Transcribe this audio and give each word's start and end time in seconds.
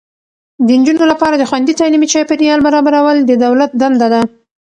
د 0.65 0.67
نجونو 0.79 1.05
لپاره 1.11 1.35
د 1.37 1.43
خوندي 1.49 1.73
تعلیمي 1.79 2.07
چاپیریال 2.13 2.59
برابرول 2.67 3.17
د 3.25 3.31
دولت 3.45 3.71
دنده 3.81 4.07
ده. 4.13 4.21